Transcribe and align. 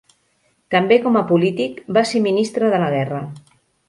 També, 0.75 0.95
com 1.03 1.19
a 1.19 1.21
polític, 1.31 1.77
va 1.97 2.03
ser 2.13 2.21
Ministre 2.29 2.73
de 2.73 2.81
la 2.85 2.89
Guerra. 2.95 3.21